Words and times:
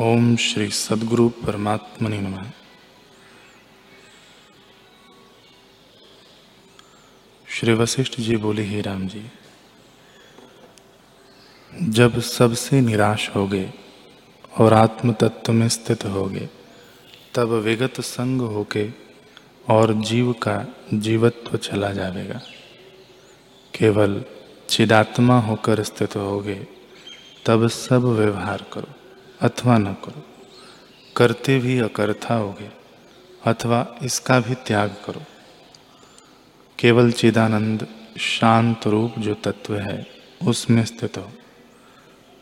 ओम 0.00 0.36
श्री 0.36 0.68
सदगुरु 0.68 1.28
परमात्मनि 1.28 2.16
नमः। 2.18 2.46
श्री 7.48 7.72
वशिष्ठ 7.72 8.18
जी 8.20 8.36
बोले, 8.36 8.62
ही 8.62 8.80
राम 8.80 9.06
जी, 9.08 9.22
जब 11.72 12.18
सबसे 12.20 12.80
निराश 12.80 13.28
हो 13.36 13.46
गए 13.48 13.70
और 14.58 14.72
आत्म 14.72 15.12
तत्व 15.12 15.52
में 15.52 15.68
स्थित 15.68 16.04
हो 16.04 16.24
गए 16.24 16.48
तब 17.34 17.52
विगत 17.60 18.00
संग 18.00 18.40
होके 18.40 18.88
और 19.68 19.94
जीव 20.02 20.32
का 20.32 20.56
जीवत्व 20.94 21.56
चला 21.58 21.92
जाएगा 21.92 22.40
केवल 23.74 24.24
चिदात्मा 24.68 25.40
होकर 25.40 25.82
स्थित 25.82 26.16
हो 26.16 26.40
गए 26.40 26.66
तब 27.46 27.68
सब 27.68 28.04
व्यवहार 28.18 28.64
करो। 28.72 29.03
अथवा 29.40 29.78
न 29.78 29.94
करो। 29.94 30.26
करते 31.16 31.58
भी 31.58 31.78
अकर्था 31.78 32.34
होगे, 32.34 32.70
अथवा 33.46 33.98
इसका 34.02 34.40
भी 34.40 34.54
त्याग 34.54 34.96
करो। 35.06 35.22
केवल 36.78 37.12
चिदानंद 37.12 37.88
शांत 38.20 38.86
रूप 38.86 39.14
जो 39.18 39.34
तत्व 39.34 39.76
है, 39.76 40.06
उसमें 40.46 40.84
स्थित 40.84 41.18
हो। 41.18 41.32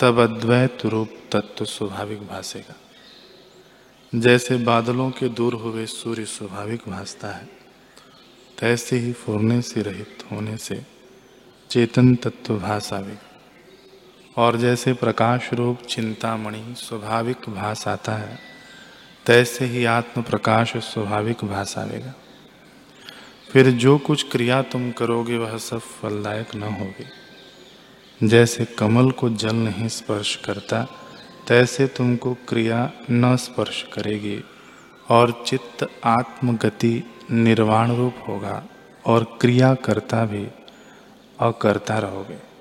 तब 0.00 0.18
अद्वैत 0.18 0.86
रूप 0.86 1.10
तत्व 1.32 1.64
स्वाभाविक 1.64 2.26
भासेगा। 2.26 2.74
जैसे 4.14 4.56
बादलों 4.56 5.10
के 5.10 5.28
दूर 5.28 5.54
हुए 5.54 5.86
सूर्य 5.86 6.24
स्वाभाविक 6.24 6.80
भासता 6.88 7.28
है, 7.28 7.48
तैसे 8.58 8.98
ही 8.98 9.12
फूरने 9.12 9.62
से 9.62 9.82
रहित 9.82 10.18
होने 10.32 10.56
से 10.56 10.86
चेतन 11.70 12.14
तत्व 12.14 12.58
भास 12.58 12.92
आवेगा। 12.92 13.31
और 14.36 14.56
जैसे 14.56 14.92
प्रकाश 14.92 15.52
रूप 15.52 15.78
चिंतामणि 15.82 16.74
स्वाभाविक 16.76 17.36
भास 17.48 17.88
आता 17.88 18.12
है, 18.12 18.38
तैसे 19.26 19.64
ही 19.64 19.84
आत्म 19.84 20.22
प्रकाश 20.22 20.76
स्वाभाविक 20.76 21.44
भास 21.44 21.78
आवेगा। 21.78 22.14
फिर 23.52 23.70
जो 23.70 23.98
कुछ 23.98 24.32
क्रिया 24.32 24.62
तुम 24.62 24.92
करोगे, 24.92 25.38
वह 25.38 25.58
सब 25.58 25.78
फलदायक 25.78 26.54
न 26.54 26.62
होगी। 26.62 27.06
जैसे 28.28 28.64
कमल 28.64 29.10
को 29.10 29.30
जल 29.30 29.56
नहीं 29.56 29.88
स्पर्श 29.88 30.36
करता, 30.36 30.86
तैसे 31.48 31.86
तुमको 31.86 32.34
क्रिया 32.34 32.92
न 33.10 33.36
स्पर्श 33.36 33.86
करेगी, 33.92 34.44
और 35.10 35.44
चित्त 35.46 35.88
आत्मगति 36.04 37.04
निर्वाण 37.30 37.96
रूप 37.96 38.14
होगा, 38.28 38.64
और 39.06 39.38
क्रिया 39.40 39.74
करता 39.74 40.24
भी 40.24 40.48
अकर्ता 41.40 41.98
रहोगे। 41.98 42.51